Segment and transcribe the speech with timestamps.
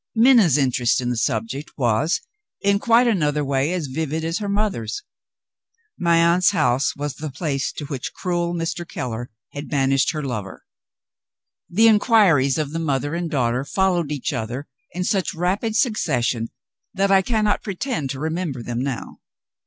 [0.15, 2.21] Minna's interest in the subject was,
[2.59, 5.03] in quite another way, as vivid as her mother's.
[5.95, 8.83] My aunt's house was the place to which cruel Mr.
[8.83, 10.65] Keller had banished her lover.
[11.69, 16.47] The inquiries of the mother and daughter followed each other in such rapid succession
[16.95, 19.19] that I cannot pretend to remember them now.